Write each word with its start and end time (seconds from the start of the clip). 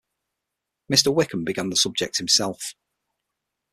Mr. 0.91 1.13
Wickham 1.13 1.43
began 1.43 1.69
the 1.69 1.75
subject 1.75 2.17
himself. 2.17 2.73